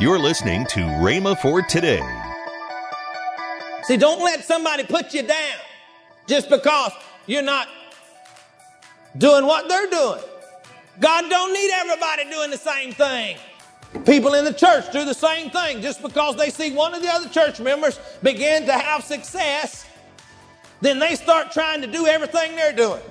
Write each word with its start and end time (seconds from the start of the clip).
You're 0.00 0.18
listening 0.18 0.66
to 0.66 0.80
Rhema 0.80 1.38
for 1.38 1.62
today. 1.62 2.02
See, 3.84 3.96
don't 3.96 4.24
let 4.24 4.44
somebody 4.44 4.84
put 4.84 5.12
you 5.14 5.22
down 5.22 5.58
just 6.26 6.48
because 6.48 6.92
you're 7.26 7.42
not 7.42 7.68
doing 9.18 9.46
what 9.46 9.68
they're 9.68 9.90
doing. 9.90 10.20
God 10.98 11.28
don't 11.28 11.52
need 11.52 11.70
everybody 11.72 12.24
doing 12.30 12.50
the 12.50 12.56
same 12.56 12.92
thing. 12.92 13.36
People 14.06 14.34
in 14.34 14.44
the 14.44 14.52
church 14.52 14.90
do 14.92 15.04
the 15.04 15.14
same 15.14 15.50
thing. 15.50 15.82
Just 15.82 16.02
because 16.02 16.36
they 16.36 16.50
see 16.50 16.72
one 16.74 16.94
of 16.94 17.02
the 17.02 17.08
other 17.08 17.28
church 17.28 17.60
members 17.60 18.00
begin 18.22 18.64
to 18.66 18.72
have 18.72 19.04
success, 19.04 19.86
then 20.80 20.98
they 20.98 21.14
start 21.14 21.52
trying 21.52 21.80
to 21.82 21.86
do 21.86 22.06
everything 22.06 22.56
they're 22.56 22.72
doing. 22.72 23.02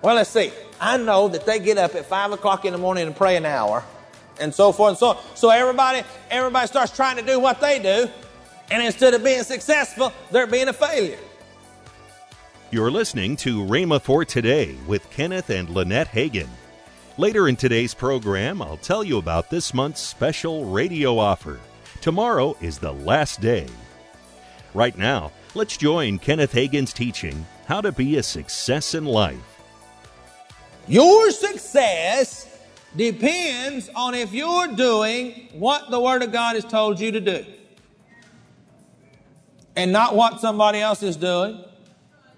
Well, 0.00 0.14
let's 0.14 0.30
see. 0.30 0.52
I 0.80 0.96
know 0.96 1.28
that 1.28 1.44
they 1.44 1.58
get 1.58 1.76
up 1.76 1.94
at 1.94 2.06
five 2.06 2.30
o'clock 2.32 2.64
in 2.64 2.72
the 2.72 2.78
morning 2.78 3.06
and 3.06 3.16
pray 3.16 3.36
an 3.36 3.44
hour, 3.44 3.82
and 4.40 4.54
so 4.54 4.72
forth 4.72 4.90
and 4.90 4.98
so 4.98 5.08
on. 5.08 5.18
So 5.34 5.50
everybody, 5.50 6.02
everybody 6.30 6.66
starts 6.66 6.94
trying 6.94 7.16
to 7.16 7.22
do 7.22 7.38
what 7.40 7.60
they 7.60 7.78
do, 7.78 8.08
and 8.70 8.82
instead 8.82 9.14
of 9.14 9.22
being 9.22 9.42
successful, 9.42 10.12
they're 10.30 10.46
being 10.46 10.68
a 10.68 10.72
failure. 10.72 11.18
You're 12.70 12.90
listening 12.90 13.36
to 13.36 13.64
Rhema 13.64 14.02
for 14.02 14.24
today 14.24 14.74
with 14.86 15.08
Kenneth 15.10 15.50
and 15.50 15.68
Lynette 15.70 16.08
Hagin. 16.08 16.48
Later 17.16 17.46
in 17.46 17.54
today's 17.54 17.94
program, 17.94 18.60
I'll 18.60 18.78
tell 18.78 19.04
you 19.04 19.18
about 19.18 19.48
this 19.48 19.72
month's 19.72 20.00
special 20.00 20.64
radio 20.64 21.16
offer. 21.16 21.60
Tomorrow 22.00 22.56
is 22.60 22.78
the 22.78 22.92
last 22.92 23.40
day. 23.40 23.68
Right 24.74 24.98
now, 24.98 25.30
let's 25.54 25.76
join 25.76 26.18
Kenneth 26.18 26.52
Hagin's 26.52 26.92
teaching, 26.92 27.46
How 27.66 27.80
to 27.80 27.92
Be 27.92 28.16
a 28.16 28.22
Success 28.24 28.94
in 28.94 29.04
Life. 29.04 29.38
Your 30.88 31.30
success 31.30 32.53
depends 32.96 33.90
on 33.94 34.14
if 34.14 34.32
you're 34.32 34.68
doing 34.68 35.48
what 35.52 35.90
the 35.90 36.00
Word 36.00 36.22
of 36.22 36.32
God 36.32 36.54
has 36.54 36.64
told 36.64 37.00
you 37.00 37.12
to 37.12 37.20
do 37.20 37.44
and 39.76 39.92
not 39.92 40.14
what 40.14 40.40
somebody 40.40 40.80
else 40.80 41.02
is 41.02 41.16
doing, 41.16 41.64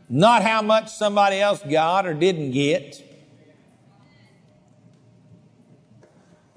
not 0.09 0.43
how 0.43 0.63
much 0.63 0.89
somebody 0.89 1.41
else 1.41 1.63
got 1.69 2.07
or 2.07 2.15
didn't 2.15 2.53
get. 2.53 3.03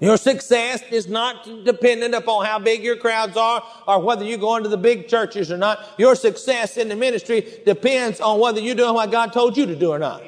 Your 0.00 0.16
success 0.16 0.82
is 0.90 1.08
not 1.08 1.44
dependent 1.66 2.14
upon 2.14 2.46
how 2.46 2.58
big 2.58 2.82
your 2.82 2.96
crowds 2.96 3.36
are 3.36 3.62
or 3.86 4.00
whether 4.00 4.24
you 4.24 4.38
go 4.38 4.56
into 4.56 4.70
the 4.70 4.78
big 4.78 5.08
churches 5.08 5.52
or 5.52 5.58
not. 5.58 5.86
Your 5.98 6.14
success 6.14 6.78
in 6.78 6.88
the 6.88 6.96
ministry 6.96 7.60
depends 7.66 8.18
on 8.18 8.40
whether 8.40 8.60
you're 8.60 8.74
doing 8.74 8.94
what 8.94 9.10
God 9.10 9.30
told 9.34 9.58
you 9.58 9.66
to 9.66 9.76
do 9.76 9.90
or 9.90 9.98
not. 9.98 10.22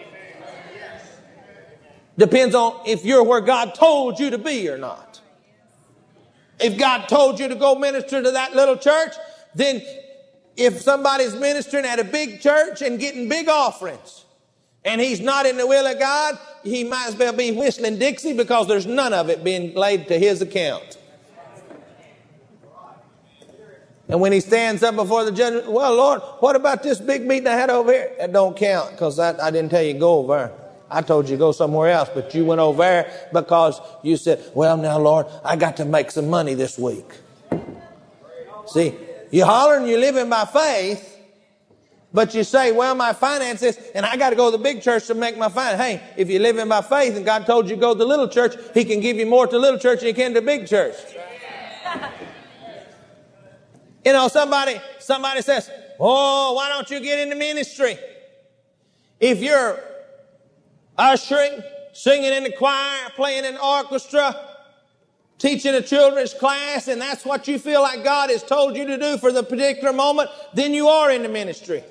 Depends 2.22 2.54
on 2.54 2.78
if 2.86 3.04
you're 3.04 3.24
where 3.24 3.40
God 3.40 3.74
told 3.74 4.20
you 4.20 4.30
to 4.30 4.38
be 4.38 4.68
or 4.68 4.78
not. 4.78 5.20
If 6.60 6.78
God 6.78 7.08
told 7.08 7.40
you 7.40 7.48
to 7.48 7.56
go 7.56 7.74
minister 7.74 8.22
to 8.22 8.30
that 8.30 8.54
little 8.54 8.76
church, 8.76 9.14
then 9.56 9.82
if 10.56 10.80
somebody's 10.82 11.34
ministering 11.34 11.84
at 11.84 11.98
a 11.98 12.04
big 12.04 12.40
church 12.40 12.80
and 12.80 13.00
getting 13.00 13.28
big 13.28 13.48
offerings, 13.48 14.24
and 14.84 15.00
he's 15.00 15.18
not 15.18 15.46
in 15.46 15.56
the 15.56 15.66
will 15.66 15.84
of 15.84 15.98
God, 15.98 16.38
he 16.62 16.84
might 16.84 17.08
as 17.08 17.16
well 17.16 17.32
be 17.32 17.50
whistling 17.50 17.98
Dixie 17.98 18.34
because 18.34 18.68
there's 18.68 18.86
none 18.86 19.12
of 19.12 19.28
it 19.28 19.42
being 19.42 19.74
laid 19.74 20.06
to 20.06 20.16
his 20.16 20.42
account. 20.42 20.98
And 24.06 24.20
when 24.20 24.30
he 24.30 24.38
stands 24.38 24.84
up 24.84 24.94
before 24.94 25.24
the 25.24 25.32
judge, 25.32 25.66
well, 25.66 25.96
Lord, 25.96 26.20
what 26.38 26.54
about 26.54 26.84
this 26.84 27.00
big 27.00 27.26
meeting 27.26 27.48
I 27.48 27.54
had 27.54 27.68
over 27.68 27.92
here? 27.92 28.12
That 28.18 28.32
don't 28.32 28.56
count 28.56 28.92
because 28.92 29.18
I, 29.18 29.44
I 29.44 29.50
didn't 29.50 29.70
tell 29.70 29.82
you 29.82 29.94
to 29.94 29.98
go 29.98 30.18
over 30.18 30.36
there. 30.36 30.61
I 30.92 31.00
told 31.00 31.28
you 31.28 31.36
to 31.36 31.38
go 31.38 31.52
somewhere 31.52 31.90
else, 31.90 32.10
but 32.14 32.34
you 32.34 32.44
went 32.44 32.60
over 32.60 32.82
there 32.82 33.28
because 33.32 33.80
you 34.02 34.18
said, 34.18 34.44
well, 34.54 34.76
now, 34.76 34.98
Lord, 34.98 35.26
I 35.42 35.56
got 35.56 35.78
to 35.78 35.86
make 35.86 36.10
some 36.10 36.28
money 36.28 36.52
this 36.52 36.78
week. 36.78 37.10
See, 38.66 38.94
you 39.30 39.46
hollering, 39.46 39.88
you're 39.88 39.98
living 39.98 40.28
by 40.28 40.44
faith, 40.44 41.18
but 42.12 42.34
you 42.34 42.44
say, 42.44 42.72
well, 42.72 42.94
my 42.94 43.14
finances, 43.14 43.78
and 43.94 44.04
I 44.04 44.18
got 44.18 44.30
to 44.30 44.36
go 44.36 44.50
to 44.50 44.58
the 44.58 44.62
big 44.62 44.82
church 44.82 45.06
to 45.06 45.14
make 45.14 45.38
my 45.38 45.48
finance. 45.48 45.80
Hey, 45.80 46.02
if 46.18 46.28
you're 46.28 46.42
living 46.42 46.68
by 46.68 46.82
faith 46.82 47.16
and 47.16 47.24
God 47.24 47.46
told 47.46 47.70
you 47.70 47.76
to 47.76 47.80
go 47.80 47.94
to 47.94 47.98
the 47.98 48.04
little 48.04 48.28
church, 48.28 48.54
He 48.74 48.84
can 48.84 49.00
give 49.00 49.16
you 49.16 49.24
more 49.24 49.46
to 49.46 49.52
the 49.52 49.58
little 49.58 49.80
church 49.80 50.00
than 50.00 50.08
He 50.08 50.12
can 50.12 50.34
to 50.34 50.40
the 50.40 50.46
big 50.46 50.66
church. 50.66 50.96
You 54.04 54.12
know, 54.12 54.26
somebody, 54.26 54.80
somebody 54.98 55.42
says, 55.42 55.70
oh, 56.00 56.54
why 56.54 56.68
don't 56.70 56.90
you 56.90 56.98
get 56.98 57.20
into 57.20 57.36
ministry? 57.36 57.96
If 59.20 59.40
you're 59.40 59.78
ushering, 60.98 61.62
singing 61.92 62.32
in 62.32 62.44
the 62.44 62.52
choir, 62.52 63.08
playing 63.14 63.44
in 63.44 63.54
the 63.54 63.64
orchestra, 63.64 64.34
teaching 65.38 65.74
a 65.74 65.82
children's 65.82 66.34
class, 66.34 66.88
and 66.88 67.00
that's 67.00 67.24
what 67.24 67.48
you 67.48 67.58
feel 67.58 67.82
like 67.82 68.04
God 68.04 68.30
has 68.30 68.42
told 68.42 68.76
you 68.76 68.86
to 68.86 68.96
do 68.96 69.18
for 69.18 69.32
the 69.32 69.42
particular 69.42 69.92
moment, 69.92 70.30
then 70.54 70.72
you 70.72 70.88
are 70.88 71.10
in 71.10 71.22
the 71.22 71.28
ministry. 71.28 71.82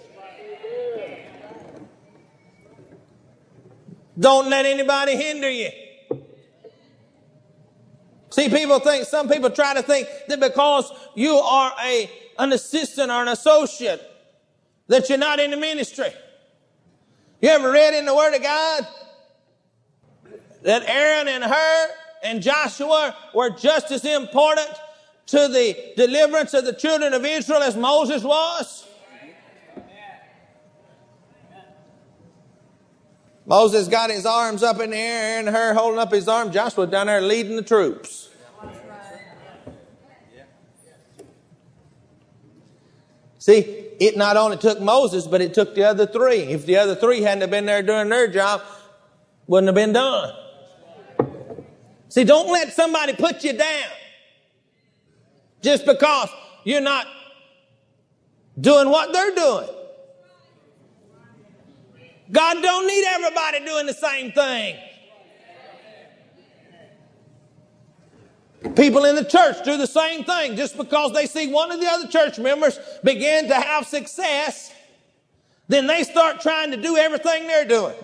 Don't 4.19 4.49
let 4.49 4.65
anybody 4.65 5.15
hinder 5.15 5.49
you. 5.49 5.69
See, 8.29 8.47
people 8.47 8.79
think, 8.79 9.05
some 9.05 9.27
people 9.27 9.49
try 9.49 9.73
to 9.73 9.83
think 9.83 10.07
that 10.29 10.39
because 10.39 10.91
you 11.15 11.35
are 11.35 11.73
a, 11.83 12.09
an 12.39 12.53
assistant 12.53 13.11
or 13.11 13.21
an 13.21 13.27
associate, 13.27 14.01
that 14.87 15.09
you're 15.09 15.17
not 15.17 15.39
in 15.39 15.51
the 15.51 15.57
ministry. 15.57 16.13
You 17.41 17.49
ever 17.49 17.71
read 17.71 17.95
in 17.95 18.05
the 18.05 18.15
Word 18.15 18.35
of 18.35 18.43
God 18.43 18.87
that 20.61 20.83
Aaron 20.87 21.27
and 21.27 21.43
Hur 21.43 21.87
and 22.23 22.39
Joshua 22.39 23.15
were 23.33 23.49
just 23.49 23.89
as 23.89 24.05
important 24.05 24.69
to 25.25 25.47
the 25.47 25.93
deliverance 25.97 26.53
of 26.53 26.65
the 26.65 26.73
children 26.73 27.13
of 27.13 27.25
Israel 27.25 27.63
as 27.63 27.75
Moses 27.75 28.23
was? 28.23 28.87
Moses 33.47 33.87
got 33.87 34.11
his 34.11 34.27
arms 34.27 34.61
up 34.61 34.79
in 34.79 34.91
the 34.91 34.97
air 34.97 35.39
and 35.39 35.49
Hur 35.49 35.73
holding 35.73 35.99
up 35.99 36.11
his 36.11 36.27
arm. 36.27 36.51
Joshua 36.51 36.85
down 36.85 37.07
there 37.07 37.21
leading 37.21 37.55
the 37.55 37.63
troops. 37.63 38.29
See, 43.41 43.61
it 43.99 44.17
not 44.17 44.37
only 44.37 44.55
took 44.55 44.79
Moses, 44.79 45.25
but 45.25 45.41
it 45.41 45.55
took 45.55 45.73
the 45.73 45.83
other 45.83 46.05
three. 46.05 46.41
If 46.41 46.67
the 46.67 46.77
other 46.77 46.93
three 46.93 47.23
hadn't 47.23 47.49
been 47.49 47.65
there 47.65 47.81
doing 47.81 48.07
their 48.07 48.27
job, 48.27 48.61
wouldn't 49.47 49.67
have 49.67 49.73
been 49.73 49.93
done. 49.93 50.31
See, 52.07 52.23
don't 52.23 52.51
let 52.51 52.71
somebody 52.71 53.13
put 53.13 53.43
you 53.43 53.53
down 53.53 53.89
just 55.63 55.87
because 55.87 56.29
you're 56.65 56.81
not 56.81 57.07
doing 58.59 58.91
what 58.91 59.11
they're 59.11 59.33
doing. 59.33 59.69
God 62.31 62.61
don't 62.61 62.85
need 62.85 63.05
everybody 63.07 63.65
doing 63.65 63.87
the 63.87 63.93
same 63.93 64.31
thing. 64.33 64.77
People 68.75 69.05
in 69.05 69.15
the 69.15 69.25
church 69.25 69.63
do 69.65 69.77
the 69.77 69.87
same 69.87 70.23
thing. 70.23 70.55
Just 70.55 70.77
because 70.77 71.13
they 71.13 71.25
see 71.25 71.51
one 71.51 71.71
of 71.71 71.79
the 71.79 71.87
other 71.87 72.07
church 72.07 72.39
members 72.39 72.79
begin 73.03 73.47
to 73.47 73.55
have 73.55 73.85
success, 73.85 74.71
then 75.67 75.87
they 75.87 76.03
start 76.03 76.41
trying 76.41 76.71
to 76.71 76.77
do 76.77 76.97
everything 76.97 77.47
they're 77.47 77.67
doing. 77.67 77.95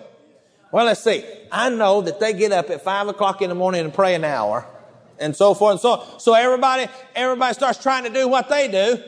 Well, 0.70 0.86
let's 0.86 1.02
see. 1.02 1.24
I 1.50 1.70
know 1.70 2.02
that 2.02 2.20
they 2.20 2.34
get 2.34 2.52
up 2.52 2.68
at 2.70 2.82
five 2.82 3.08
o'clock 3.08 3.40
in 3.40 3.48
the 3.48 3.54
morning 3.54 3.82
and 3.84 3.94
pray 3.94 4.14
an 4.14 4.24
hour 4.24 4.66
and 5.18 5.34
so 5.34 5.54
forth 5.54 5.72
and 5.72 5.80
so 5.80 5.90
on. 5.92 6.20
So 6.20 6.34
everybody, 6.34 6.86
everybody 7.14 7.54
starts 7.54 7.82
trying 7.82 8.04
to 8.04 8.10
do 8.10 8.28
what 8.28 8.48
they 8.48 8.68
do. 8.68 9.02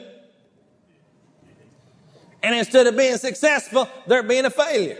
And 2.42 2.54
instead 2.54 2.86
of 2.86 2.96
being 2.96 3.18
successful, 3.18 3.86
they're 4.06 4.22
being 4.22 4.46
a 4.46 4.50
failure. 4.50 4.98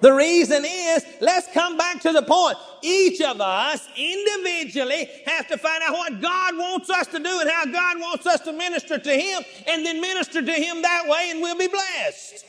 The 0.00 0.12
reason 0.12 0.64
is, 0.64 1.04
let's 1.20 1.46
come 1.52 1.76
back 1.76 2.00
to 2.02 2.12
the 2.12 2.22
point. 2.22 2.56
Each 2.84 3.18
of 3.22 3.40
us 3.40 3.88
individually 3.96 5.08
have 5.24 5.48
to 5.48 5.56
find 5.56 5.82
out 5.82 5.94
what 5.94 6.20
God 6.20 6.58
wants 6.58 6.90
us 6.90 7.06
to 7.06 7.18
do 7.18 7.40
and 7.40 7.48
how 7.48 7.64
God 7.64 7.98
wants 7.98 8.26
us 8.26 8.40
to 8.40 8.52
minister 8.52 8.98
to 8.98 9.10
Him 9.10 9.42
and 9.66 9.86
then 9.86 10.02
minister 10.02 10.42
to 10.42 10.52
Him 10.52 10.82
that 10.82 11.04
way 11.08 11.30
and 11.30 11.40
we'll 11.40 11.56
be 11.56 11.66
blessed. 11.66 12.44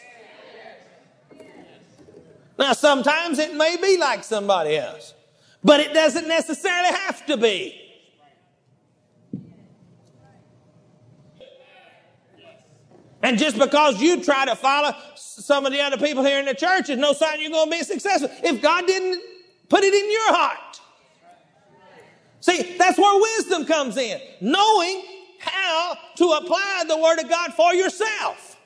Now, 2.60 2.74
sometimes 2.74 3.40
it 3.40 3.56
may 3.56 3.78
be 3.82 3.98
like 3.98 4.26
somebody 4.26 4.76
else, 4.76 5.14
but 5.64 5.80
it 5.80 5.94
doesn't 5.94 6.28
necessarily 6.28 6.90
have 6.90 7.26
to 7.28 7.38
be. 7.38 7.82
And 13.22 13.38
just 13.38 13.58
because 13.58 14.02
you 14.02 14.22
try 14.22 14.46
to 14.46 14.56
follow 14.56 14.94
some 15.16 15.66
of 15.66 15.72
the 15.72 15.80
other 15.80 15.98
people 15.98 16.26
here 16.26 16.40
in 16.40 16.46
the 16.46 16.54
church 16.54 16.90
is 16.90 16.98
no 16.98 17.14
sign 17.14 17.40
you're 17.40 17.52
going 17.52 17.72
to 17.72 17.78
be 17.78 17.84
successful. 17.84 18.30
If 18.44 18.62
God 18.62 18.86
didn't 18.86 19.22
put 19.70 19.84
it 19.84 19.94
in 19.94 20.12
your 20.12 20.34
heart. 20.34 20.82
See, 22.42 22.76
that's 22.78 22.98
where 22.98 23.22
wisdom 23.22 23.66
comes 23.66 23.98
in. 23.98 24.20
Knowing 24.40 25.04
how 25.40 25.98
to 26.16 26.26
apply 26.32 26.84
the 26.88 26.98
Word 26.98 27.20
of 27.20 27.30
God 27.30 27.54
for 27.54 27.74
yourself. 27.74 28.58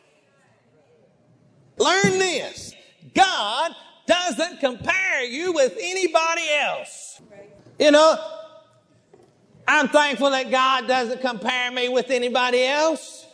Learn 1.77 2.19
this. 2.19 2.73
God 3.13 3.73
doesn't 4.05 4.59
compare 4.59 5.23
you 5.23 5.53
with 5.53 5.77
anybody 5.79 6.49
else. 6.61 7.21
You 7.79 7.91
know, 7.91 8.17
I'm 9.67 9.87
thankful 9.87 10.31
that 10.31 10.51
God 10.51 10.87
doesn't 10.87 11.21
compare 11.21 11.71
me 11.71 11.87
with 11.89 12.09
anybody 12.09 12.65
else. 12.65 13.25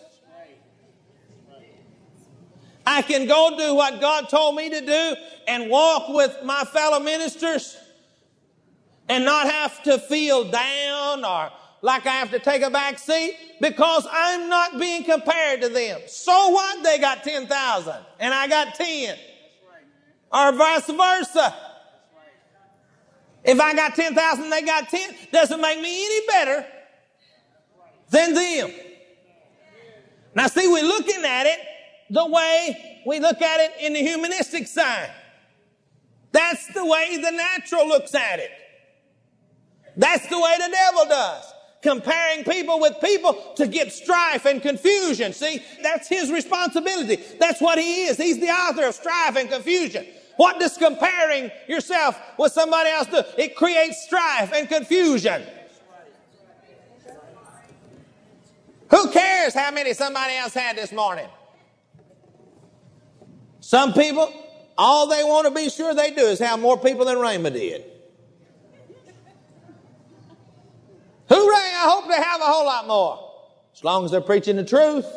I 2.86 3.02
can 3.02 3.28
go 3.28 3.56
do 3.58 3.74
what 3.74 4.00
God 4.00 4.30
told 4.30 4.56
me 4.56 4.70
to 4.70 4.82
do 4.82 5.16
and 5.48 5.70
walk 5.70 6.10
with 6.10 6.38
my 6.44 6.64
fellow 6.66 7.00
ministers 7.00 7.78
and 9.10 9.26
not 9.26 9.48
have 9.50 9.82
to 9.84 9.98
feel 9.98 10.50
down 10.50 11.26
or 11.26 11.52
like 11.82 12.06
I 12.06 12.12
have 12.12 12.32
to 12.32 12.40
take 12.40 12.62
a 12.62 12.70
back 12.70 12.98
seat 13.00 13.36
because 13.62 14.08
I'm 14.12 14.50
not 14.50 14.80
being 14.80 15.04
compared 15.04 15.62
to 15.62 15.70
them. 15.70 16.02
So 16.08 16.50
what? 16.50 16.84
They 16.84 16.98
got 17.00 17.24
10,000 17.24 17.94
and 18.20 18.34
I 18.34 18.48
got 18.48 18.76
10. 18.76 19.18
Or 20.32 20.52
vice 20.52 20.88
versa. 20.88 21.56
If 23.44 23.60
I 23.60 23.76
got 23.76 23.96
10,000 23.96 24.50
they 24.50 24.62
got 24.64 24.90
10, 24.90 25.16
doesn't 25.32 25.62
make 25.62 25.80
me 25.80 26.06
any 26.06 26.28
better 26.28 26.66
than 28.10 28.34
them. 28.34 28.72
Now 30.36 30.48
see, 30.48 30.68
we're 30.68 30.84
looking 30.84 31.24
at 31.24 31.46
it 31.46 31.60
the 32.10 32.26
way 32.26 33.02
we 33.06 33.20
look 33.20 33.42
at 33.42 33.60
it 33.60 33.72
in 33.82 33.94
the 33.94 34.00
humanistic 34.00 34.68
side. 34.68 35.12
That's 36.32 36.68
the 36.74 36.86
way 36.86 37.18
the 37.18 37.32
natural 37.32 37.88
looks 37.88 38.14
at 38.14 38.40
it. 38.40 38.52
That's 39.98 40.28
the 40.28 40.40
way 40.40 40.56
the 40.58 40.70
devil 40.70 41.06
does. 41.06 41.54
Comparing 41.82 42.44
people 42.44 42.80
with 42.80 43.00
people 43.00 43.54
to 43.56 43.68
get 43.68 43.94
strife 43.94 44.46
and 44.46 44.62
confusion. 44.62 45.34
See, 45.34 45.62
that's 45.82 46.08
his 46.08 46.32
responsibility. 46.32 47.22
That's 47.40 47.62
what 47.62 47.78
he 47.78 48.06
is. 48.06 48.18
He's 48.18 48.40
the 48.40 48.50
author 48.50 48.86
of 48.86 48.96
strife 48.96 49.38
and 49.38 49.50
confusion. 49.50 50.06
What 50.38 50.60
does 50.60 50.76
comparing 50.78 51.52
yourself 51.68 52.20
with 52.38 52.52
somebody 52.52 52.90
else 52.90 53.08
do? 53.08 53.22
It 53.38 53.56
creates 53.56 54.04
strife 54.04 54.52
and 54.54 54.68
confusion. 54.68 55.44
Who 58.90 59.12
cares 59.12 59.54
how 59.54 59.72
many 59.72 59.94
somebody 59.94 60.36
else 60.36 60.54
had 60.54 60.76
this 60.78 60.92
morning? 60.92 61.28
Some 63.66 63.94
people, 63.94 64.32
all 64.78 65.08
they 65.08 65.24
want 65.24 65.48
to 65.48 65.52
be 65.52 65.72
sure 65.72 65.96
they 65.96 66.12
do 66.12 66.22
is 66.22 66.38
have 66.38 66.60
more 66.60 66.78
people 66.78 67.04
than 67.04 67.18
Rhema 67.18 67.52
did. 67.52 67.84
Hooray, 71.28 71.72
I 71.74 71.90
hope 71.90 72.08
they 72.08 72.22
have 72.22 72.42
a 72.42 72.44
whole 72.44 72.64
lot 72.64 72.86
more. 72.86 73.32
As 73.74 73.84
long 73.84 74.06
as 74.06 74.12
they're 74.12 74.22
preaching 74.22 74.56
the 74.56 74.64
truth 74.64 75.08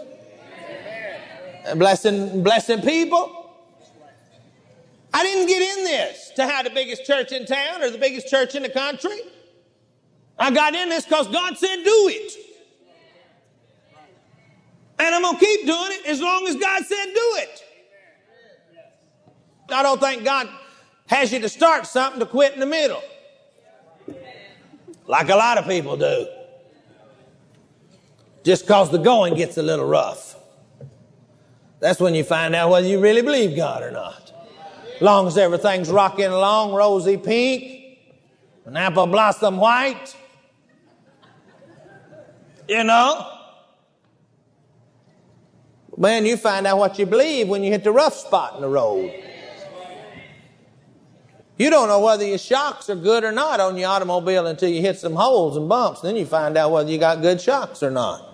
and 1.67 1.79
blessing, 1.79 2.43
blessing 2.43 2.81
people. 2.81 3.53
I 5.13 5.23
didn't 5.25 5.47
get 5.47 5.79
in 5.79 5.85
this 5.85 6.33
to 6.37 6.47
have 6.47 6.65
the 6.65 6.71
biggest 6.71 7.05
church 7.05 7.33
in 7.33 7.45
town 7.45 7.83
or 7.83 7.91
the 7.91 7.99
biggest 7.99 8.29
church 8.29 8.55
in 8.55 8.63
the 8.63 8.71
country. 8.71 9.21
I 10.39 10.53
got 10.53 10.75
in 10.75 10.89
this 10.89 11.05
because 11.05 11.29
God 11.29 11.59
said 11.59 11.85
do 11.85 12.09
it. 12.15 12.33
And 14.99 15.15
I'm 15.15 15.21
going 15.21 15.39
to 15.39 15.45
keep 15.45 15.67
doing 15.67 15.91
it 15.91 16.07
as 16.07 16.23
long 16.23 16.47
as 16.49 16.57
God 16.57 16.83
said 16.87 17.05
do 17.05 17.37
it. 17.43 17.65
I 19.71 19.83
don't 19.83 20.01
think 20.01 20.25
God 20.25 20.49
has 21.07 21.33
you 21.33 21.41
to 21.41 21.49
start 21.49 21.87
something 21.87 22.21
to 22.21 22.27
quit 22.27 22.55
in 22.55 22.61
the 22.61 22.67
middle. 22.67 23.03
Like 25.07 25.29
a 25.29 25.37
lot 25.37 25.59
of 25.59 25.67
people 25.67 25.97
do. 25.97 26.27
Just 28.45 28.65
because 28.65 28.91
the 28.91 28.99
going 28.99 29.35
gets 29.35 29.57
a 29.57 29.63
little 29.63 29.87
rough. 29.87 30.37
That's 31.81 32.01
when 32.01 32.15
you 32.15 32.25
find 32.25 32.55
out 32.55 32.71
whether 32.71 32.87
you 32.87 33.01
really 33.01 33.23
believe 33.23 33.57
God 33.57 33.83
or 33.83 33.91
not. 33.91 34.33
Long 35.01 35.27
as 35.27 35.39
everything's 35.39 35.91
rocking 35.91 36.27
along, 36.27 36.73
rosy 36.73 37.17
pink, 37.17 37.99
an 38.65 38.77
apple 38.77 39.07
blossom 39.07 39.59
white. 39.59 40.15
You 42.69 42.85
know? 42.85 43.33
Man, 45.97 46.27
you 46.27 46.37
find 46.37 46.67
out 46.67 46.79
what 46.79 46.99
you 46.99 47.07
believe 47.07 47.49
when 47.49 47.65
you 47.65 47.71
hit 47.71 47.83
the 47.83 47.93
rough 47.93 48.15
spot 48.15 48.55
in 48.57 48.61
the 48.61 48.69
road. 48.69 49.13
You 51.59 51.71
don't 51.71 51.89
know 51.89 51.99
whether 51.99 52.25
your 52.25 52.39
shocks 52.39 52.89
are 52.89 52.95
good 52.95 53.25
or 53.25 53.33
not 53.33 53.59
on 53.59 53.77
your 53.77 53.89
automobile 53.89 54.47
until 54.47 54.69
you 54.69 54.81
hit 54.81 54.97
some 54.97 55.15
holes 55.15 55.57
and 55.57 55.69
bumps. 55.69 56.01
Then 56.01 56.15
you 56.15 56.25
find 56.25 56.57
out 56.57 56.71
whether 56.71 56.89
you 56.89 56.99
got 56.99 57.21
good 57.21 57.41
shocks 57.41 57.83
or 57.83 57.91
not. 57.91 58.25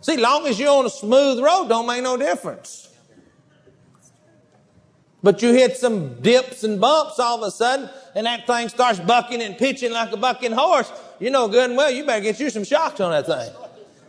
See, 0.00 0.16
long 0.16 0.48
as 0.48 0.58
you're 0.58 0.76
on 0.76 0.86
a 0.86 0.90
smooth 0.90 1.38
road, 1.38 1.68
don't 1.68 1.86
make 1.86 2.02
no 2.02 2.16
difference. 2.16 2.88
But 5.22 5.42
you 5.42 5.52
hit 5.52 5.76
some 5.76 6.20
dips 6.22 6.64
and 6.64 6.80
bumps 6.80 7.20
all 7.20 7.36
of 7.36 7.46
a 7.46 7.50
sudden, 7.52 7.88
and 8.16 8.26
that 8.26 8.46
thing 8.46 8.68
starts 8.68 8.98
bucking 8.98 9.40
and 9.42 9.56
pitching 9.56 9.92
like 9.92 10.10
a 10.10 10.16
bucking 10.16 10.52
horse. 10.52 10.90
You 11.20 11.30
know 11.30 11.46
good 11.46 11.68
and 11.68 11.76
well, 11.76 11.90
you 11.90 12.04
better 12.04 12.22
get 12.22 12.40
you 12.40 12.50
some 12.50 12.64
shocks 12.64 12.98
on 13.00 13.12
that 13.12 13.26
thing. 13.26 13.54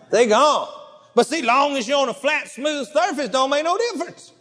They 0.09 0.25
gone. 0.25 0.69
But 1.13 1.27
see, 1.27 1.43
long 1.43 1.77
as 1.77 1.87
you're 1.87 1.99
on 1.99 2.09
a 2.09 2.13
flat, 2.13 2.47
smooth 2.47 2.87
surface, 2.87 3.29
don't 3.29 3.49
make 3.49 3.65
no 3.65 3.77
difference. 3.77 4.31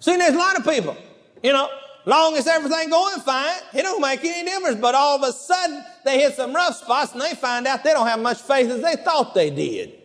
See, 0.00 0.16
there's 0.16 0.34
a 0.34 0.38
lot 0.38 0.58
of 0.58 0.64
people 0.64 0.96
you 1.42 1.52
know, 1.52 1.68
long 2.04 2.36
as 2.36 2.46
everything 2.46 2.90
going 2.90 3.20
fine, 3.20 3.60
it 3.74 3.82
don't 3.82 4.00
make 4.00 4.24
any 4.24 4.48
difference. 4.48 4.80
But 4.80 4.94
all 4.94 5.16
of 5.16 5.22
a 5.22 5.32
sudden, 5.32 5.84
they 6.04 6.20
hit 6.20 6.34
some 6.34 6.54
rough 6.54 6.76
spots 6.76 7.12
and 7.12 7.20
they 7.20 7.34
find 7.34 7.66
out 7.66 7.84
they 7.84 7.92
don't 7.92 8.06
have 8.06 8.20
much 8.20 8.40
faith 8.40 8.70
as 8.70 8.82
they 8.82 8.96
thought 8.96 9.34
they 9.34 9.50
did. 9.50 9.98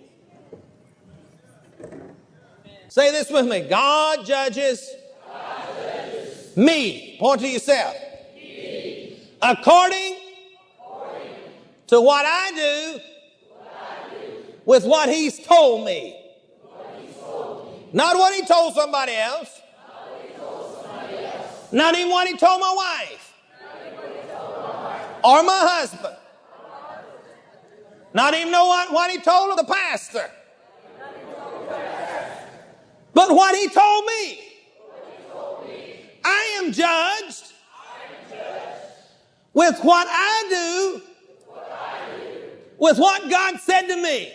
Say 2.89 3.11
this 3.11 3.29
with 3.29 3.45
me. 3.45 3.61
God 3.61 4.25
judges, 4.25 4.89
God 5.27 5.67
judges. 5.77 6.57
me. 6.57 7.17
Point 7.19 7.41
to 7.41 7.47
yourself. 7.47 7.95
According, 9.39 10.15
According 10.79 11.35
to 11.87 12.01
what 12.01 12.25
I, 12.25 12.51
do, 12.51 12.99
what 13.49 13.71
I 13.71 14.09
do 14.09 14.33
with 14.65 14.83
what 14.83 15.09
he's 15.09 15.39
told 15.45 15.85
me. 15.85 16.19
What 16.63 16.99
he's 16.99 17.15
told 17.17 17.71
me. 17.71 17.89
Not 17.93 18.17
what 18.17 18.33
he 18.33 18.43
told 18.45 18.73
somebody 18.73 19.13
else. 19.13 19.61
Not 21.71 21.95
even 21.95 22.09
what 22.09 22.27
he 22.27 22.37
told 22.37 22.61
my 22.61 22.73
wife. 22.75 23.33
Or 25.23 25.43
my 25.43 25.59
husband. 25.61 26.15
Not 28.13 28.33
even 28.33 28.51
know 28.51 28.65
what, 28.65 28.91
what 28.91 29.11
he 29.11 29.19
told 29.19 29.57
the 29.57 29.63
pastor. 29.63 30.29
But 33.13 33.31
what 33.31 33.55
he 33.55 33.67
told 33.67 34.05
me. 34.05 34.39
I 36.23 36.59
am 36.61 36.71
judged 36.71 37.53
with 39.53 39.79
what 39.81 40.07
I 40.09 40.47
do 40.49 41.01
with 42.77 42.97
what 42.97 43.29
God 43.29 43.59
said 43.59 43.87
to 43.87 44.01
me. 44.01 44.31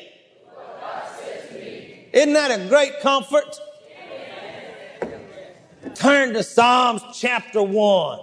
Isn't 2.12 2.32
that 2.34 2.50
a 2.50 2.68
great 2.68 3.00
comfort? 3.00 3.58
Turn 5.94 6.32
to 6.34 6.42
Psalms 6.42 7.02
chapter 7.14 7.62
1. 7.62 8.18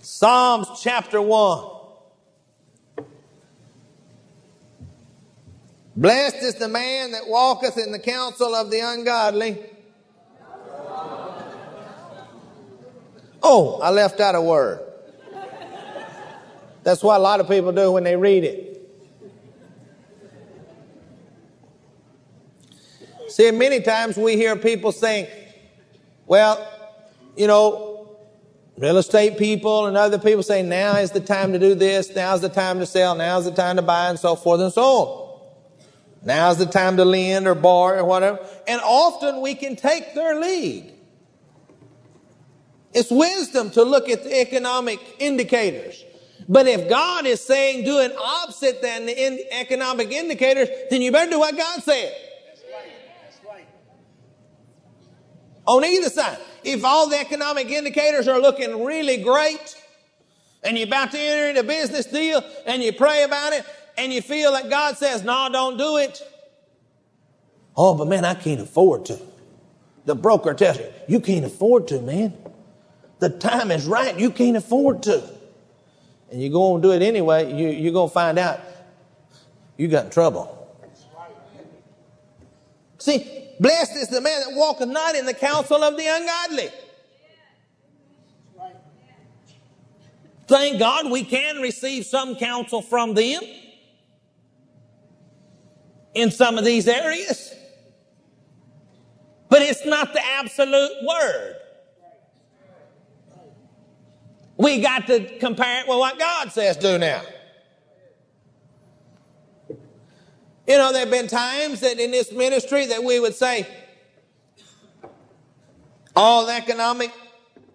Psalms 0.00 0.68
chapter 0.80 1.20
1. 1.20 1.70
Blessed 5.96 6.36
is 6.36 6.54
the 6.56 6.68
man 6.68 7.12
that 7.12 7.28
walketh 7.28 7.78
in 7.78 7.92
the 7.92 7.98
counsel 7.98 8.54
of 8.54 8.70
the 8.70 8.80
ungodly. 8.80 9.58
Oh, 13.42 13.80
I 13.80 13.90
left 13.90 14.20
out 14.20 14.34
a 14.34 14.40
word. 14.40 14.80
That's 16.82 17.02
what 17.02 17.18
a 17.18 17.22
lot 17.22 17.40
of 17.40 17.48
people 17.48 17.72
do 17.72 17.92
when 17.92 18.04
they 18.04 18.16
read 18.16 18.44
it. 18.44 18.73
See, 23.34 23.50
many 23.50 23.80
times 23.80 24.16
we 24.16 24.36
hear 24.36 24.54
people 24.54 24.92
saying, 24.92 25.26
well, 26.24 26.64
you 27.36 27.48
know, 27.48 28.16
real 28.78 28.96
estate 28.96 29.38
people 29.38 29.86
and 29.86 29.96
other 29.96 30.20
people 30.20 30.44
say, 30.44 30.62
now 30.62 30.98
is 30.98 31.10
the 31.10 31.18
time 31.18 31.52
to 31.52 31.58
do 31.58 31.74
this, 31.74 32.14
now's 32.14 32.42
the 32.42 32.48
time 32.48 32.78
to 32.78 32.86
sell, 32.86 33.16
now's 33.16 33.44
the 33.44 33.50
time 33.50 33.74
to 33.74 33.82
buy, 33.82 34.08
and 34.08 34.20
so 34.20 34.36
forth 34.36 34.60
and 34.60 34.72
so 34.72 34.82
on. 34.84 35.40
Now's 36.22 36.58
the 36.58 36.66
time 36.66 36.96
to 36.96 37.04
lend 37.04 37.48
or 37.48 37.56
borrow 37.56 38.02
or 38.02 38.04
whatever. 38.04 38.38
And 38.68 38.80
often 38.84 39.40
we 39.40 39.56
can 39.56 39.74
take 39.74 40.14
their 40.14 40.38
lead. 40.38 40.92
It's 42.92 43.10
wisdom 43.10 43.70
to 43.72 43.82
look 43.82 44.08
at 44.08 44.22
the 44.22 44.40
economic 44.42 45.00
indicators. 45.18 46.04
But 46.48 46.68
if 46.68 46.88
God 46.88 47.26
is 47.26 47.40
saying 47.40 47.84
do 47.84 47.98
an 47.98 48.12
opposite 48.16 48.80
than 48.80 49.06
the 49.06 49.26
in 49.26 49.40
economic 49.50 50.12
indicators, 50.12 50.68
then 50.88 51.02
you 51.02 51.10
better 51.10 51.32
do 51.32 51.40
what 51.40 51.56
God 51.56 51.82
said. 51.82 52.14
On 55.66 55.84
either 55.84 56.10
side. 56.10 56.38
If 56.62 56.84
all 56.84 57.08
the 57.08 57.18
economic 57.18 57.70
indicators 57.70 58.28
are 58.28 58.40
looking 58.40 58.84
really 58.84 59.18
great 59.18 59.76
and 60.62 60.76
you're 60.78 60.86
about 60.86 61.12
to 61.12 61.18
enter 61.18 61.48
into 61.48 61.60
a 61.60 61.64
business 61.64 62.06
deal 62.06 62.42
and 62.66 62.82
you 62.82 62.92
pray 62.92 63.22
about 63.22 63.52
it 63.52 63.64
and 63.96 64.12
you 64.12 64.22
feel 64.22 64.52
that 64.52 64.70
God 64.70 64.96
says, 64.96 65.22
no, 65.22 65.48
don't 65.50 65.76
do 65.76 65.98
it. 65.98 66.22
Oh, 67.76 67.94
but 67.94 68.08
man, 68.08 68.24
I 68.24 68.34
can't 68.34 68.60
afford 68.60 69.06
to. 69.06 69.18
The 70.04 70.14
broker 70.14 70.54
tells 70.54 70.78
you, 70.78 70.86
you 71.08 71.20
can't 71.20 71.44
afford 71.44 71.88
to, 71.88 72.00
man. 72.00 72.34
the 73.18 73.30
time 73.30 73.70
is 73.70 73.86
right. 73.86 74.18
You 74.18 74.30
can't 74.30 74.56
afford 74.56 75.02
to. 75.04 75.22
And 76.30 76.42
you 76.42 76.50
go 76.50 76.74
and 76.74 76.82
do 76.82 76.92
it 76.92 77.02
anyway, 77.02 77.52
you, 77.54 77.68
you're 77.68 77.92
going 77.92 78.08
to 78.08 78.14
find 78.14 78.38
out 78.38 78.60
you 79.76 79.88
got 79.88 80.06
in 80.06 80.10
trouble. 80.10 80.60
See, 82.98 83.43
blessed 83.60 83.96
is 83.96 84.08
the 84.08 84.20
man 84.20 84.40
that 84.40 84.56
walketh 84.56 84.88
not 84.88 85.14
in 85.14 85.26
the 85.26 85.34
counsel 85.34 85.82
of 85.82 85.96
the 85.96 86.06
ungodly. 86.06 86.70
Thank 90.46 90.78
God 90.78 91.10
we 91.10 91.24
can 91.24 91.60
receive 91.62 92.04
some 92.04 92.36
counsel 92.36 92.82
from 92.82 93.14
them 93.14 93.42
in 96.14 96.30
some 96.30 96.58
of 96.58 96.64
these 96.64 96.86
areas. 96.86 97.54
But 99.48 99.62
it's 99.62 99.86
not 99.86 100.12
the 100.12 100.24
absolute 100.24 100.92
word. 101.06 101.56
We 104.56 104.80
got 104.80 105.06
to 105.08 105.38
compare 105.38 105.80
it 105.80 105.88
with 105.88 105.98
what 105.98 106.18
God 106.18 106.52
says 106.52 106.76
do 106.76 106.98
now. 106.98 107.22
You 110.66 110.78
know, 110.78 110.92
there 110.92 111.00
have 111.00 111.10
been 111.10 111.26
times 111.26 111.80
that 111.80 111.98
in 111.98 112.10
this 112.10 112.32
ministry 112.32 112.86
that 112.86 113.04
we 113.04 113.20
would 113.20 113.34
say, 113.34 113.66
all 116.16 116.48
economic 116.48 117.12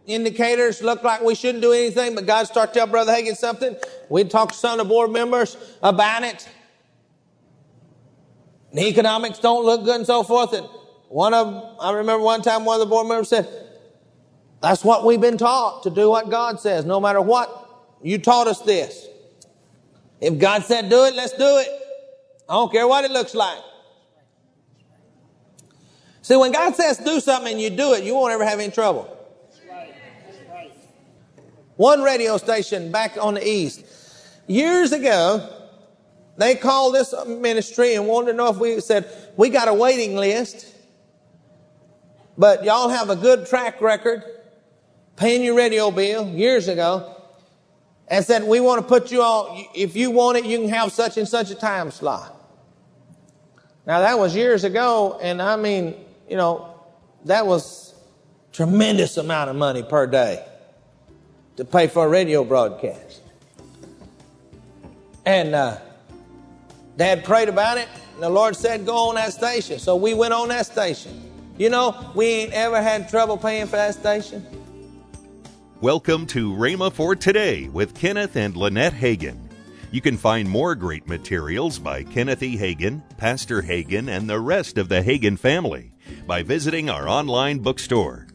indicators 0.08 0.82
look 0.82 1.04
like 1.04 1.22
we 1.22 1.36
shouldn't 1.36 1.62
do 1.62 1.72
anything, 1.72 2.16
but 2.16 2.26
God 2.26 2.48
start 2.48 2.74
tell 2.74 2.88
Brother 2.88 3.12
Hagin 3.12 3.36
something. 3.36 3.76
We'd 4.10 4.32
talk 4.32 4.52
to 4.54 4.58
some 4.58 4.80
of 4.80 4.88
the 4.88 4.90
board 4.90 5.12
members 5.12 5.56
about 5.84 6.24
it. 6.24 6.50
The 8.74 8.88
economics 8.88 9.40
don't 9.40 9.66
look 9.66 9.84
good 9.84 9.98
and 9.98 10.06
so 10.06 10.24
forth. 10.24 10.54
And 10.54 10.68
one 11.10 11.34
of, 11.34 11.78
I 11.80 11.92
remember 11.92 12.24
one 12.24 12.42
time 12.42 12.66
one 12.66 12.82
of 12.82 12.88
the 12.88 12.90
board 12.90 13.08
members 13.08 13.30
said, 13.30 13.48
that's 14.62 14.84
what 14.84 15.06
we've 15.06 15.22
been 15.22 15.38
taught 15.38 15.84
to 15.84 15.90
do 15.90 16.10
what 16.10 16.30
God 16.30 16.60
says, 16.60 16.86
no 16.86 17.00
matter 17.00 17.22
what. 17.22 17.68
You 18.02 18.18
taught 18.18 18.48
us 18.48 18.62
this. 18.62 19.08
If 20.22 20.38
God 20.40 20.64
said 20.64 20.90
do 20.90 21.06
it, 21.06 21.14
let's 21.14 21.34
do 21.34 21.58
it. 21.58 21.68
I 22.50 22.54
don't 22.54 22.72
care 22.72 22.88
what 22.88 23.06
it 23.06 23.12
looks 23.12 23.36
like. 23.36 23.60
See, 26.24 26.36
when 26.36 26.52
God 26.52 26.76
says 26.76 26.98
do 26.98 27.20
something 27.20 27.54
and 27.54 27.62
you 27.62 27.70
do 27.70 27.94
it, 27.94 28.04
you 28.04 28.16
won't 28.16 28.34
ever 28.34 28.44
have 28.44 28.60
any 28.60 28.72
trouble. 28.72 29.16
One 31.76 32.02
radio 32.02 32.38
station 32.38 32.92
back 32.92 33.18
on 33.22 33.36
the 33.36 33.48
east, 33.48 33.86
years 34.48 34.92
ago, 34.92 35.48
they 36.38 36.56
called 36.56 36.96
this 36.96 37.14
ministry 37.26 37.94
and 37.94 38.08
wanted 38.08 38.32
to 38.32 38.38
know 38.38 38.50
if 38.50 38.58
we 38.58 38.82
said, 38.82 39.10
we 39.38 39.50
got 39.50 39.68
a 39.68 39.74
waiting 39.74 40.16
list, 40.16 40.74
but 42.38 42.64
y'all 42.64 42.90
have 42.90 43.10
a 43.10 43.16
good 43.16 43.46
track 43.46 43.80
record 43.80 44.24
paying 45.16 45.44
your 45.44 45.56
radio 45.56 45.92
bill 45.92 46.28
years 46.28 46.68
ago 46.68 47.16
and 48.08 48.26
said, 48.26 48.44
we 48.44 48.60
want 48.60 48.82
to 48.82 48.88
put 48.88 49.12
you 49.12 49.22
on, 49.22 49.66
if 49.76 49.96
you 49.96 50.12
want 50.12 50.38
it, 50.38 50.46
you 50.46 50.60
can 50.60 50.70
have 50.70 50.92
such 50.92 51.18
and 51.18 51.28
such 51.28 51.52
a 51.52 51.56
time 51.56 51.92
slot. 51.92 52.39
Now 53.90 54.02
that 54.02 54.20
was 54.20 54.36
years 54.36 54.66
ago, 54.66 55.18
and 55.20 55.42
I 55.42 55.56
mean, 55.56 55.96
you 56.30 56.38
know, 56.38 56.76
that 57.26 57.48
was 57.48 57.96
tremendous 58.54 59.18
amount 59.18 59.50
of 59.50 59.56
money 59.56 59.82
per 59.82 60.06
day 60.06 60.46
to 61.58 61.66
pay 61.66 61.88
for 61.88 62.06
a 62.06 62.08
radio 62.08 62.44
broadcast. 62.44 63.22
And 65.26 65.56
uh, 65.56 65.80
Dad 66.98 67.24
prayed 67.24 67.50
about 67.50 67.80
it, 67.80 67.88
and 68.14 68.22
the 68.22 68.30
Lord 68.30 68.56
said, 68.56 68.86
Go 68.86 69.10
on 69.10 69.16
that 69.16 69.34
station. 69.34 69.80
So 69.80 69.96
we 69.96 70.14
went 70.14 70.36
on 70.36 70.50
that 70.50 70.68
station. 70.68 71.28
You 71.58 71.72
know, 71.72 72.12
we 72.14 72.28
ain't 72.28 72.54
ever 72.54 72.84
had 72.84 73.10
trouble 73.10 73.38
paying 73.38 73.66
for 73.66 73.78
that 73.78 73.96
station. 73.96 74.46
Welcome 75.82 76.28
to 76.28 76.54
Rhema 76.54 76.94
for 76.94 77.16
Today 77.16 77.70
with 77.70 77.96
Kenneth 77.96 78.36
and 78.36 78.56
Lynette 78.56 78.94
Hagin. 78.94 79.49
You 79.92 80.02
can 80.02 80.18
find 80.18 80.48
more 80.48 80.76
great 80.76 81.08
materials 81.08 81.80
by 81.80 82.04
Kenneth 82.04 82.44
E. 82.44 82.56
Hagin, 82.56 83.02
Pastor 83.18 83.64
Hagin, 83.64 84.08
and 84.08 84.30
the 84.30 84.40
rest 84.40 84.78
of 84.78 84.88
the 84.88 85.02
Hagin 85.02 85.38
family 85.38 85.94
by 86.28 86.44
visiting 86.44 86.92
our 86.92 87.10
online 87.10 87.58
bookstore. 87.58 88.28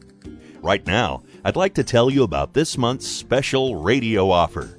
Right 0.61 0.85
now, 0.85 1.23
I'd 1.45 1.55
like 1.55 1.73
to 1.75 1.83
tell 1.83 2.09
you 2.09 2.23
about 2.23 2.53
this 2.53 2.77
month's 2.77 3.07
special 3.07 3.77
radio 3.77 4.29
offer. 4.29 4.77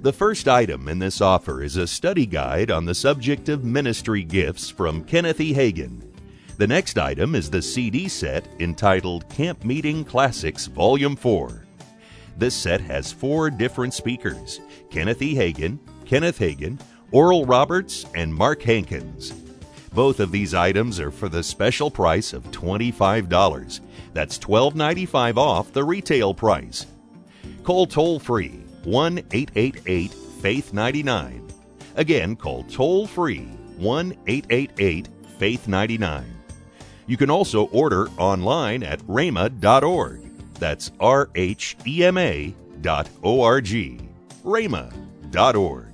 The 0.00 0.14
first 0.14 0.48
item 0.48 0.88
in 0.88 0.98
this 0.98 1.20
offer 1.20 1.62
is 1.62 1.76
a 1.76 1.86
study 1.86 2.24
guide 2.24 2.70
on 2.70 2.86
the 2.86 2.94
subject 2.94 3.50
of 3.50 3.64
ministry 3.64 4.24
gifts 4.24 4.70
from 4.70 5.04
Kenneth 5.04 5.42
E. 5.42 5.52
Hagin. 5.52 6.10
The 6.56 6.66
next 6.66 6.96
item 6.96 7.34
is 7.34 7.50
the 7.50 7.60
CD 7.60 8.08
set 8.08 8.48
entitled 8.60 9.28
Camp 9.28 9.62
Meeting 9.62 10.06
Classics 10.06 10.68
Volume 10.68 11.16
4. 11.16 11.66
This 12.38 12.54
set 12.54 12.80
has 12.80 13.12
four 13.12 13.50
different 13.50 13.92
speakers 13.92 14.60
Kenneth 14.90 15.20
E. 15.20 15.34
Hagin, 15.34 15.78
Kenneth 16.04 16.38
Hagin, 16.38 16.80
Oral 17.10 17.46
Roberts, 17.46 18.06
and 18.14 18.34
Mark 18.34 18.62
Hankins. 18.62 19.32
Both 19.92 20.18
of 20.18 20.32
these 20.32 20.54
items 20.54 20.98
are 20.98 21.10
for 21.10 21.28
the 21.28 21.42
special 21.42 21.90
price 21.90 22.32
of 22.32 22.42
$25. 22.50 23.80
That's 24.12 24.38
$12.95 24.38 25.36
off 25.36 25.72
the 25.72 25.84
retail 25.84 26.34
price. 26.34 26.86
Call 27.62 27.86
toll 27.86 28.18
free 28.18 28.64
1 28.84 29.18
888 29.30 30.12
Faith 30.12 30.72
99. 30.72 31.48
Again, 31.96 32.36
call 32.36 32.64
toll 32.64 33.06
free 33.06 33.44
1 33.78 34.16
888 34.26 35.08
Faith 35.38 35.68
99. 35.68 36.24
You 37.06 37.16
can 37.16 37.30
also 37.30 37.66
order 37.66 38.08
online 38.18 38.82
at 38.82 39.00
rhema.org. 39.00 40.20
That's 40.54 40.90
R 41.00 41.30
H 41.34 41.76
E 41.86 42.04
M 42.04 42.18
A 42.18 42.54
dot 42.80 43.08
O 43.22 43.42
R 43.42 43.60
G. 43.60 44.00
rhema.org. 44.44 45.93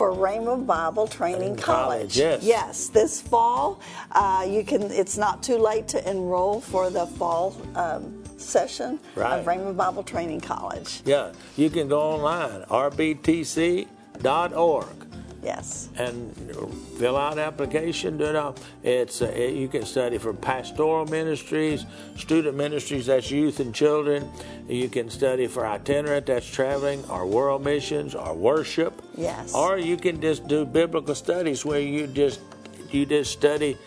for 0.00 0.12
Rhema 0.14 0.64
Bible 0.64 1.06
Training 1.06 1.56
College. 1.56 2.14
College, 2.14 2.16
yes. 2.16 2.42
Yes, 2.42 2.88
this 2.88 3.20
fall, 3.20 3.80
uh, 4.12 4.46
you 4.48 4.64
can. 4.64 4.80
It's 4.84 5.18
not 5.18 5.42
too 5.42 5.58
late 5.58 5.88
to 5.88 6.10
enroll 6.10 6.62
for 6.62 6.88
the 6.88 7.04
fall 7.06 7.54
um, 7.74 8.22
session 8.38 8.98
Right. 9.14 9.38
of 9.40 9.44
Rhema 9.44 9.76
Bible 9.76 10.02
Training 10.02 10.40
College. 10.40 11.02
Yeah, 11.04 11.32
you 11.58 11.68
can 11.68 11.86
go 11.86 12.00
online, 12.00 12.62
rbtc.org, 12.70 13.86
Yes. 15.42 15.88
and 15.96 16.34
fill 16.98 17.16
out 17.16 17.38
application. 17.38 18.18
Do 18.18 18.24
it 18.26 18.36
all. 18.36 18.56
It's 18.82 19.22
uh, 19.22 19.26
it- 19.26 19.54
you 19.54 19.68
can 19.68 19.84
study 19.86 20.18
for 20.18 20.34
pastoral 20.34 21.06
ministries, 21.06 21.86
student 22.16 22.56
ministries, 22.56 23.06
that's 23.06 23.30
youth 23.30 23.58
and 23.60 23.74
children. 23.74 24.30
You 24.68 24.88
can 24.88 25.08
study 25.08 25.46
for 25.46 25.66
itinerant, 25.66 26.26
that's 26.26 26.46
traveling, 26.46 27.04
or 27.08 27.26
world 27.26 27.64
missions, 27.64 28.14
or 28.14 28.34
worship. 28.34 29.00
Yes. 29.16 29.54
Or 29.54 29.78
you 29.78 29.96
can 29.96 30.20
just 30.20 30.46
do 30.46 30.64
biblical 30.66 31.14
studies 31.14 31.64
where 31.64 31.80
you 31.80 32.06
just 32.06 32.40
you 32.90 33.06
just 33.06 33.32
study 33.32 33.78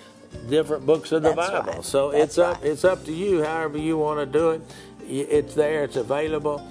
different 0.50 0.86
books 0.86 1.12
of 1.12 1.22
the 1.22 1.34
That's 1.34 1.50
Bible. 1.52 1.74
right. 1.74 1.84
So 1.86 2.12
That's 2.12 2.24
it's 2.24 2.38
up 2.40 2.56
right. 2.62 2.66
it's 2.72 2.84
up 2.84 3.06
to 3.06 3.14
you, 3.14 3.44
however 3.44 3.78
you 3.78 3.98
want 3.98 4.20
to 4.20 4.26
do 4.26 4.52
it. 4.52 4.62
It's 5.08 5.54
there, 5.54 5.84
it's 5.84 5.98
available. 5.98 6.66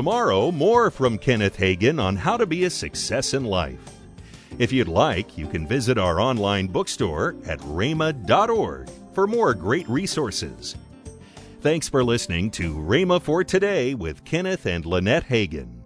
Tomorrow, 0.00 0.50
more 0.50 0.90
from 0.90 1.18
Kenneth 1.18 1.58
Hagin 1.58 2.02
on 2.02 2.16
how 2.16 2.38
to 2.38 2.46
be 2.46 2.64
a 2.64 2.70
success 2.70 3.34
in 3.34 3.44
life. 3.44 3.98
If 4.58 4.72
you'd 4.72 4.88
like, 4.88 5.36
you 5.36 5.46
can 5.46 5.66
visit 5.66 5.98
our 5.98 6.18
online 6.18 6.68
bookstore 6.68 7.36
at 7.44 7.58
rhema.org 7.58 8.88
for 9.12 9.26
more 9.26 9.52
great 9.52 9.86
resources. 9.90 10.74
Thanks 11.60 11.86
for 11.86 12.02
listening 12.02 12.50
to 12.52 12.76
Rhema 12.76 13.20
for 13.20 13.44
Today 13.44 13.92
with 13.92 14.24
Kenneth 14.24 14.64
and 14.64 14.86
Lynette 14.86 15.28
Hagin. 15.28 15.79